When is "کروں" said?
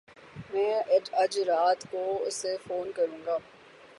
2.95-3.25